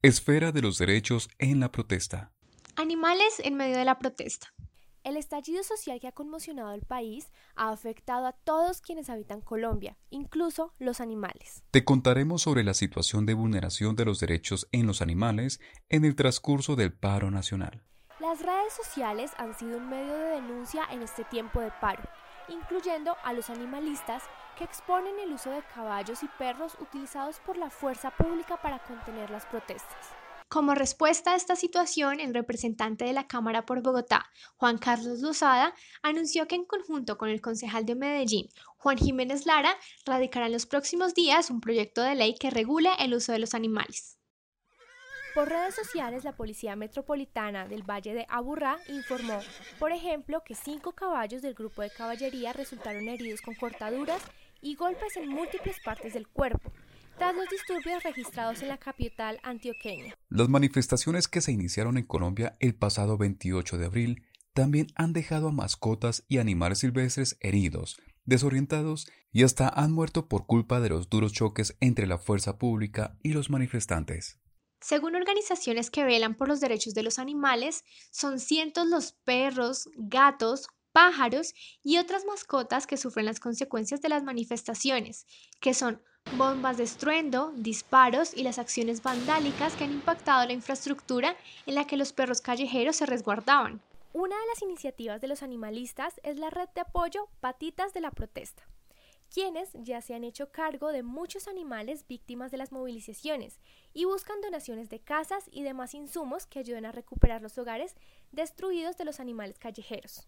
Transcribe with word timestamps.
Esfera 0.00 0.52
de 0.52 0.62
los 0.62 0.78
derechos 0.78 1.28
en 1.40 1.58
la 1.58 1.72
protesta. 1.72 2.30
Animales 2.76 3.40
en 3.42 3.56
medio 3.56 3.76
de 3.76 3.84
la 3.84 3.98
protesta. 3.98 4.54
El 5.02 5.16
estallido 5.16 5.64
social 5.64 5.98
que 5.98 6.06
ha 6.06 6.12
conmocionado 6.12 6.68
al 6.68 6.82
país 6.82 7.32
ha 7.56 7.72
afectado 7.72 8.28
a 8.28 8.32
todos 8.32 8.80
quienes 8.80 9.10
habitan 9.10 9.40
Colombia, 9.40 9.98
incluso 10.10 10.72
los 10.78 11.00
animales. 11.00 11.64
Te 11.72 11.84
contaremos 11.84 12.42
sobre 12.42 12.62
la 12.62 12.74
situación 12.74 13.26
de 13.26 13.34
vulneración 13.34 13.96
de 13.96 14.04
los 14.04 14.20
derechos 14.20 14.68
en 14.70 14.86
los 14.86 15.02
animales 15.02 15.58
en 15.88 16.04
el 16.04 16.14
transcurso 16.14 16.76
del 16.76 16.92
paro 16.92 17.32
nacional. 17.32 17.82
Las 18.20 18.40
redes 18.40 18.72
sociales 18.74 19.32
han 19.36 19.58
sido 19.58 19.78
un 19.78 19.88
medio 19.88 20.12
de 20.12 20.40
denuncia 20.40 20.84
en 20.92 21.02
este 21.02 21.24
tiempo 21.24 21.60
de 21.60 21.72
paro, 21.80 22.08
incluyendo 22.48 23.16
a 23.24 23.32
los 23.32 23.50
animalistas 23.50 24.22
que 24.58 24.64
exponen 24.64 25.20
el 25.20 25.32
uso 25.32 25.50
de 25.50 25.62
caballos 25.72 26.24
y 26.24 26.28
perros 26.36 26.76
utilizados 26.80 27.38
por 27.38 27.56
la 27.56 27.70
fuerza 27.70 28.10
pública 28.10 28.60
para 28.60 28.80
contener 28.80 29.30
las 29.30 29.46
protestas. 29.46 29.96
Como 30.48 30.74
respuesta 30.74 31.32
a 31.32 31.36
esta 31.36 31.54
situación, 31.54 32.18
el 32.20 32.34
representante 32.34 33.04
de 33.04 33.12
la 33.12 33.28
Cámara 33.28 33.66
por 33.66 33.82
Bogotá, 33.82 34.30
Juan 34.56 34.78
Carlos 34.78 35.20
Lozada, 35.20 35.74
anunció 36.02 36.48
que 36.48 36.56
en 36.56 36.64
conjunto 36.64 37.18
con 37.18 37.28
el 37.28 37.40
concejal 37.40 37.86
de 37.86 37.94
Medellín, 37.94 38.48
Juan 38.78 38.96
Jiménez 38.96 39.46
Lara, 39.46 39.76
radicará 40.04 40.46
en 40.46 40.52
los 40.52 40.66
próximos 40.66 41.14
días 41.14 41.50
un 41.50 41.60
proyecto 41.60 42.02
de 42.02 42.14
ley 42.14 42.34
que 42.34 42.50
regule 42.50 42.90
el 42.98 43.14
uso 43.14 43.30
de 43.32 43.38
los 43.38 43.54
animales. 43.54 44.18
Por 45.34 45.50
redes 45.50 45.74
sociales, 45.74 46.24
la 46.24 46.34
Policía 46.34 46.74
Metropolitana 46.74 47.68
del 47.68 47.88
Valle 47.88 48.14
de 48.14 48.26
Aburrá 48.28 48.78
informó, 48.88 49.38
por 49.78 49.92
ejemplo, 49.92 50.42
que 50.42 50.54
cinco 50.54 50.92
caballos 50.92 51.42
del 51.42 51.54
grupo 51.54 51.82
de 51.82 51.90
caballería 51.90 52.52
resultaron 52.52 53.06
heridos 53.06 53.40
con 53.42 53.54
cortaduras 53.54 54.20
y 54.60 54.74
golpes 54.74 55.16
en 55.16 55.28
múltiples 55.28 55.76
partes 55.84 56.14
del 56.14 56.28
cuerpo, 56.28 56.72
tras 57.16 57.34
los 57.34 57.48
disturbios 57.48 58.02
registrados 58.02 58.62
en 58.62 58.68
la 58.68 58.78
capital 58.78 59.40
antioqueña. 59.42 60.14
Las 60.28 60.48
manifestaciones 60.48 61.28
que 61.28 61.40
se 61.40 61.52
iniciaron 61.52 61.98
en 61.98 62.06
Colombia 62.06 62.56
el 62.60 62.74
pasado 62.74 63.18
28 63.18 63.78
de 63.78 63.86
abril 63.86 64.22
también 64.54 64.88
han 64.94 65.12
dejado 65.12 65.48
a 65.48 65.52
mascotas 65.52 66.24
y 66.28 66.38
animales 66.38 66.78
silvestres 66.78 67.36
heridos, 67.40 68.00
desorientados 68.24 69.10
y 69.32 69.42
hasta 69.42 69.68
han 69.68 69.92
muerto 69.92 70.28
por 70.28 70.46
culpa 70.46 70.80
de 70.80 70.88
los 70.88 71.08
duros 71.08 71.32
choques 71.32 71.76
entre 71.80 72.06
la 72.06 72.18
fuerza 72.18 72.58
pública 72.58 73.16
y 73.22 73.32
los 73.32 73.50
manifestantes. 73.50 74.40
Según 74.80 75.16
organizaciones 75.16 75.90
que 75.90 76.04
velan 76.04 76.36
por 76.36 76.46
los 76.48 76.60
derechos 76.60 76.94
de 76.94 77.02
los 77.02 77.18
animales, 77.18 77.84
son 78.10 78.38
cientos 78.38 78.86
los 78.86 79.12
perros, 79.12 79.88
gatos, 79.96 80.68
pájaros 80.92 81.54
y 81.82 81.98
otras 81.98 82.24
mascotas 82.24 82.86
que 82.86 82.96
sufren 82.96 83.26
las 83.26 83.40
consecuencias 83.40 84.00
de 84.00 84.08
las 84.08 84.22
manifestaciones, 84.22 85.26
que 85.60 85.74
son 85.74 86.02
bombas 86.36 86.76
de 86.76 86.84
estruendo, 86.84 87.52
disparos 87.56 88.36
y 88.36 88.42
las 88.42 88.58
acciones 88.58 89.02
vandálicas 89.02 89.74
que 89.74 89.84
han 89.84 89.92
impactado 89.92 90.46
la 90.46 90.52
infraestructura 90.52 91.36
en 91.66 91.74
la 91.74 91.86
que 91.86 91.96
los 91.96 92.12
perros 92.12 92.40
callejeros 92.40 92.96
se 92.96 93.06
resguardaban. 93.06 93.80
Una 94.12 94.38
de 94.38 94.46
las 94.46 94.62
iniciativas 94.62 95.20
de 95.20 95.28
los 95.28 95.42
animalistas 95.42 96.20
es 96.22 96.38
la 96.38 96.50
red 96.50 96.68
de 96.74 96.80
apoyo 96.80 97.28
Patitas 97.40 97.92
de 97.92 98.00
la 98.00 98.10
Protesta, 98.10 98.66
quienes 99.32 99.70
ya 99.74 100.00
se 100.00 100.14
han 100.14 100.24
hecho 100.24 100.50
cargo 100.50 100.92
de 100.92 101.02
muchos 101.02 101.46
animales 101.46 102.06
víctimas 102.06 102.50
de 102.50 102.56
las 102.56 102.72
movilizaciones 102.72 103.60
y 103.92 104.06
buscan 104.06 104.40
donaciones 104.40 104.88
de 104.88 105.00
casas 105.00 105.44
y 105.50 105.62
demás 105.62 105.94
insumos 105.94 106.46
que 106.46 106.58
ayuden 106.58 106.86
a 106.86 106.92
recuperar 106.92 107.42
los 107.42 107.58
hogares 107.58 107.94
destruidos 108.32 108.96
de 108.96 109.04
los 109.04 109.20
animales 109.20 109.58
callejeros. 109.58 110.26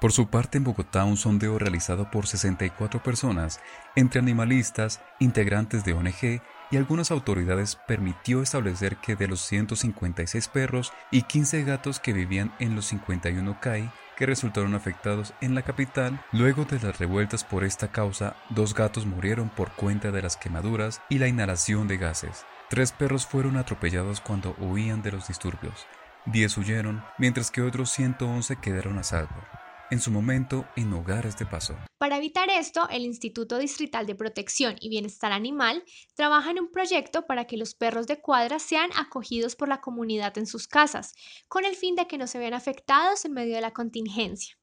Por 0.00 0.12
su 0.12 0.28
parte, 0.28 0.58
en 0.58 0.64
Bogotá, 0.64 1.04
un 1.04 1.16
sondeo 1.16 1.58
realizado 1.58 2.10
por 2.10 2.26
64 2.26 3.02
personas, 3.02 3.60
entre 3.94 4.20
animalistas, 4.20 5.00
integrantes 5.20 5.86
de 5.86 5.94
ONG 5.94 6.42
y 6.70 6.76
algunas 6.76 7.10
autoridades, 7.10 7.76
permitió 7.88 8.42
establecer 8.42 8.98
que 8.98 9.16
de 9.16 9.26
los 9.26 9.40
156 9.40 10.48
perros 10.48 10.92
y 11.10 11.22
15 11.22 11.64
gatos 11.64 11.98
que 11.98 12.12
vivían 12.12 12.52
en 12.58 12.76
los 12.76 12.86
51 12.86 13.58
CAI 13.58 13.90
que 14.18 14.26
resultaron 14.26 14.74
afectados 14.74 15.32
en 15.40 15.54
la 15.54 15.62
capital, 15.62 16.20
luego 16.32 16.64
de 16.64 16.78
las 16.80 16.98
revueltas 16.98 17.44
por 17.44 17.64
esta 17.64 17.88
causa, 17.88 18.36
dos 18.50 18.74
gatos 18.74 19.06
murieron 19.06 19.48
por 19.50 19.70
cuenta 19.72 20.10
de 20.10 20.22
las 20.22 20.36
quemaduras 20.36 21.00
y 21.08 21.18
la 21.18 21.28
inhalación 21.28 21.88
de 21.88 21.98
gases. 21.98 22.44
Tres 22.68 22.92
perros 22.92 23.26
fueron 23.26 23.56
atropellados 23.56 24.20
cuando 24.20 24.56
huían 24.58 25.02
de 25.02 25.12
los 25.12 25.28
disturbios. 25.28 25.86
Diez 26.24 26.56
huyeron, 26.58 27.04
mientras 27.18 27.50
que 27.50 27.62
otros 27.62 27.90
111 27.90 28.56
quedaron 28.56 28.98
a 28.98 29.02
salvo 29.02 29.55
en 29.90 30.00
su 30.00 30.10
momento 30.10 30.66
en 30.76 30.92
hogares 30.92 31.36
de 31.36 31.46
paso. 31.46 31.76
Para 31.98 32.18
evitar 32.18 32.48
esto, 32.50 32.88
el 32.90 33.02
Instituto 33.02 33.58
Distrital 33.58 34.06
de 34.06 34.14
Protección 34.14 34.76
y 34.80 34.88
Bienestar 34.88 35.32
Animal 35.32 35.82
trabaja 36.14 36.50
en 36.50 36.60
un 36.60 36.70
proyecto 36.70 37.26
para 37.26 37.46
que 37.46 37.56
los 37.56 37.74
perros 37.74 38.06
de 38.06 38.20
cuadra 38.20 38.58
sean 38.58 38.90
acogidos 38.96 39.56
por 39.56 39.68
la 39.68 39.80
comunidad 39.80 40.36
en 40.38 40.46
sus 40.46 40.68
casas, 40.68 41.14
con 41.48 41.64
el 41.64 41.76
fin 41.76 41.94
de 41.94 42.06
que 42.06 42.18
no 42.18 42.26
se 42.26 42.38
vean 42.38 42.54
afectados 42.54 43.24
en 43.24 43.32
medio 43.32 43.54
de 43.54 43.60
la 43.60 43.72
contingencia. 43.72 44.56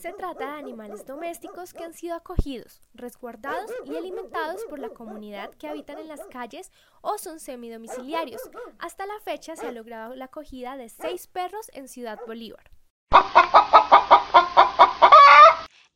Se 0.00 0.12
trata 0.14 0.52
de 0.52 0.58
animales 0.58 1.04
domésticos 1.04 1.74
que 1.74 1.84
han 1.84 1.92
sido 1.92 2.16
acogidos, 2.16 2.80
resguardados 2.94 3.70
y 3.84 3.94
alimentados 3.94 4.64
por 4.64 4.78
la 4.78 4.88
comunidad 4.88 5.50
que 5.50 5.68
habitan 5.68 5.98
en 5.98 6.08
las 6.08 6.24
calles 6.26 6.70
o 7.02 7.18
son 7.18 7.38
semidomiciliarios. 7.38 8.40
Hasta 8.78 9.06
la 9.06 9.20
fecha 9.20 9.54
se 9.54 9.66
ha 9.66 9.72
logrado 9.72 10.14
la 10.14 10.26
acogida 10.26 10.76
de 10.76 10.88
seis 10.88 11.26
perros 11.26 11.70
en 11.74 11.88
Ciudad 11.88 12.18
Bolívar. 12.26 12.70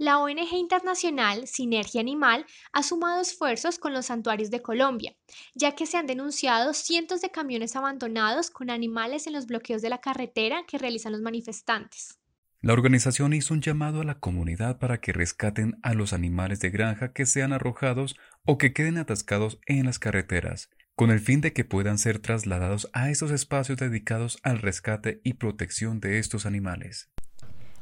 La 0.01 0.19
ONG 0.19 0.55
internacional 0.55 1.47
Sinergia 1.47 2.01
Animal 2.01 2.47
ha 2.73 2.83
sumado 2.83 3.21
esfuerzos 3.21 3.79
con 3.79 3.93
los 3.93 4.07
santuarios 4.07 4.51
de 4.51 4.63
Colombia, 4.63 5.15
ya 5.55 5.75
que 5.75 5.85
se 5.85 5.99
han 5.99 6.07
denunciado 6.07 6.73
cientos 6.73 7.21
de 7.21 7.31
camiones 7.31 7.77
abandonados 7.77 8.49
con 8.49 8.71
animales 8.71 9.27
en 9.27 9.35
los 9.35 9.47
bloqueos 9.47 9.83
de 9.83 9.91
la 9.91 10.01
carretera 10.01 10.65
que 10.67 10.79
realizan 10.79 11.13
los 11.13 11.21
manifestantes. 11.21 12.19
La 12.63 12.73
organización 12.73 13.35
hizo 13.35 13.53
un 13.53 13.61
llamado 13.61 14.01
a 14.01 14.05
la 14.05 14.19
comunidad 14.19 14.79
para 14.79 15.03
que 15.03 15.13
rescaten 15.13 15.79
a 15.83 15.93
los 15.93 16.15
animales 16.15 16.61
de 16.61 16.71
granja 16.71 17.13
que 17.13 17.27
sean 17.27 17.53
arrojados 17.53 18.17
o 18.47 18.57
que 18.57 18.73
queden 18.73 18.97
atascados 18.97 19.59
en 19.67 19.85
las 19.85 19.99
carreteras, 19.99 20.71
con 20.97 21.11
el 21.11 21.21
fin 21.21 21.43
de 21.43 21.53
que 21.53 21.67
puedan 21.67 21.99
ser 21.99 22.21
trasladados 22.21 22.89
a 22.95 23.11
esos 23.11 23.31
espacios 23.31 23.77
dedicados 23.77 24.39
al 24.45 24.61
rescate 24.61 25.21
y 25.25 25.35
protección 25.35 26.01
de 26.01 26.19
estos 26.19 26.47
animales. 26.47 27.11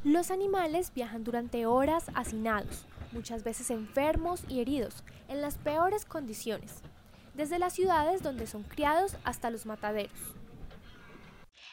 Los 0.04 0.30
animales 0.30 0.92
viajan 0.94 1.24
durante 1.24 1.66
horas 1.66 2.04
hacinados, 2.14 2.86
muchas 3.10 3.42
veces 3.42 3.68
enfermos 3.70 4.42
y 4.48 4.60
heridos, 4.60 5.02
en 5.26 5.42
las 5.42 5.58
peores 5.58 6.04
condiciones, 6.04 6.82
desde 7.34 7.58
las 7.58 7.72
ciudades 7.72 8.22
donde 8.22 8.46
son 8.46 8.62
criados 8.62 9.16
hasta 9.24 9.50
los 9.50 9.66
mataderos. 9.66 10.16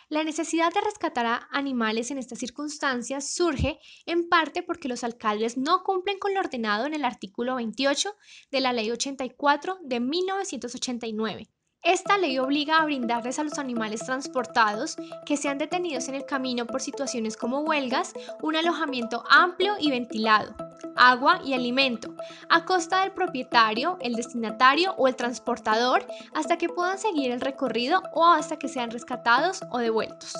La 0.10 0.24
necesidad 0.24 0.74
de 0.74 0.82
rescatar 0.82 1.28
a 1.28 1.48
animales 1.52 2.10
en 2.10 2.18
estas 2.18 2.40
circunstancias 2.40 3.32
surge 3.32 3.78
en 4.08 4.28
parte 4.28 4.64
porque 4.64 4.88
los 4.88 5.04
alcaldes 5.04 5.56
no 5.56 5.84
cumplen 5.84 6.18
con 6.18 6.34
lo 6.34 6.40
ordenado 6.40 6.88
en 6.88 6.96
el 6.96 7.06
artículo 7.06 7.56
28 7.56 8.16
de 8.50 8.60
la 8.60 8.74
Ley 8.74 8.90
84 8.90 9.78
de 9.84 10.00
1989 10.00 11.48
esta 11.86 12.18
ley 12.18 12.40
obliga 12.40 12.78
a 12.78 12.86
brindarles 12.86 13.38
a 13.38 13.44
los 13.44 13.60
animales 13.60 14.02
transportados 14.02 14.98
que 15.24 15.38
sean 15.38 15.60
detenidos 15.60 16.10
en 16.10 16.16
el 16.16 16.26
camino 16.26 16.66
por 16.66 16.82
situaciones 16.82 17.38
como 17.38 17.60
huelgas 17.60 18.14
un 18.42 18.56
alojamiento 18.56 19.24
amplio 19.30 19.76
y 19.80 19.92
ventilado, 19.92 20.56
agua 20.96 21.40
y 21.46 21.54
alimento, 21.54 22.16
a 22.50 22.66
costa 22.66 23.02
del 23.02 23.12
propietario, 23.12 23.98
el 24.02 24.14
destinatario 24.14 24.96
o 24.98 25.08
el 25.08 25.16
transportador 25.16 26.06
hasta 26.34 26.58
que 26.58 26.70
puedan 26.70 26.98
seguir 26.98 27.32
el 27.32 27.40
recorrido 27.40 28.02
o 28.14 28.26
hasta 28.26 28.58
que 28.58 28.68
sean 28.68 28.90
rescatados 28.90 29.62
o 29.70 29.78
devueltos. 29.78 30.34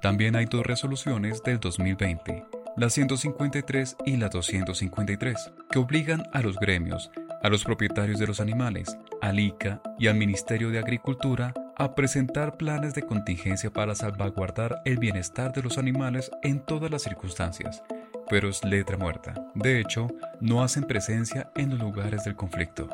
También 0.00 0.36
hay 0.36 0.46
dos 0.46 0.64
resoluciones 0.64 1.42
del 1.42 1.58
2020, 1.58 2.46
la 2.76 2.88
153 2.88 3.96
y 4.06 4.16
la 4.16 4.28
253, 4.28 5.52
que 5.70 5.78
obligan 5.80 6.22
a 6.32 6.40
los 6.40 6.56
gremios 6.56 7.10
a 7.42 7.48
los 7.48 7.64
propietarios 7.64 8.18
de 8.18 8.26
los 8.26 8.40
animales, 8.40 8.96
al 9.20 9.40
ICA 9.40 9.82
y 9.98 10.06
al 10.06 10.14
Ministerio 10.16 10.70
de 10.70 10.78
Agricultura 10.78 11.52
a 11.76 11.94
presentar 11.94 12.56
planes 12.56 12.94
de 12.94 13.02
contingencia 13.02 13.72
para 13.72 13.94
salvaguardar 13.94 14.82
el 14.84 14.98
bienestar 14.98 15.52
de 15.52 15.62
los 15.62 15.78
animales 15.78 16.30
en 16.42 16.64
todas 16.64 16.90
las 16.90 17.02
circunstancias, 17.02 17.82
pero 18.28 18.48
es 18.48 18.62
letra 18.64 18.96
muerta. 18.96 19.34
De 19.54 19.80
hecho, 19.80 20.08
no 20.40 20.62
hacen 20.62 20.84
presencia 20.84 21.50
en 21.56 21.70
los 21.70 21.80
lugares 21.80 22.24
del 22.24 22.36
conflicto. 22.36 22.88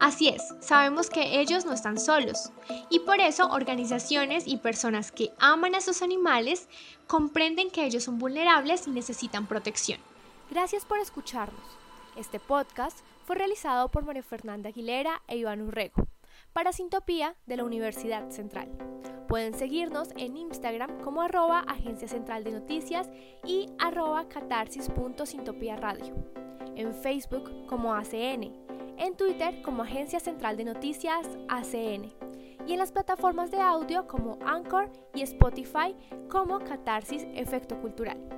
Así 0.00 0.28
es, 0.28 0.54
sabemos 0.60 1.10
que 1.10 1.40
ellos 1.40 1.64
no 1.64 1.72
están 1.72 1.98
solos 1.98 2.50
y 2.88 3.00
por 3.00 3.20
eso 3.20 3.48
organizaciones 3.48 4.46
y 4.46 4.56
personas 4.56 5.12
que 5.12 5.32
aman 5.38 5.74
a 5.74 5.80
sus 5.80 6.02
animales 6.02 6.68
comprenden 7.06 7.70
que 7.70 7.84
ellos 7.84 8.04
son 8.04 8.18
vulnerables 8.18 8.86
y 8.86 8.90
necesitan 8.90 9.46
protección. 9.46 10.00
Gracias 10.50 10.84
por 10.84 10.98
escucharnos. 10.98 11.60
Este 12.16 12.40
podcast 12.40 12.98
fue 13.28 13.36
realizado 13.36 13.90
por 13.90 14.06
María 14.06 14.22
Fernanda 14.22 14.70
Aguilera 14.70 15.20
e 15.28 15.36
Iván 15.36 15.60
Urrego 15.60 16.08
para 16.54 16.72
Sintopía 16.72 17.34
de 17.44 17.58
la 17.58 17.64
Universidad 17.64 18.30
Central. 18.30 18.70
Pueden 19.28 19.52
seguirnos 19.52 20.08
en 20.16 20.38
Instagram 20.38 21.02
como 21.02 21.20
arroba 21.20 21.58
Agencia 21.58 22.08
Central 22.08 22.42
de 22.42 22.52
Noticias 22.52 23.06
y 23.44 23.66
arroba 23.78 24.30
catarsis.sintopía 24.30 25.76
radio. 25.76 26.14
En 26.74 26.94
Facebook 26.94 27.66
como 27.66 27.92
ACN 27.92 28.50
en 28.96 29.14
Twitter 29.14 29.60
como 29.60 29.82
Agencia 29.82 30.20
Central 30.20 30.56
de 30.56 30.64
Noticias 30.64 31.28
ACN 31.48 32.10
y 32.66 32.72
en 32.72 32.78
las 32.78 32.92
plataformas 32.92 33.50
de 33.50 33.60
audio 33.60 34.06
como 34.06 34.38
Anchor 34.42 34.90
y 35.14 35.20
Spotify 35.20 35.94
como 36.30 36.60
Catarsis 36.60 37.26
Efecto 37.34 37.78
Cultural. 37.78 38.37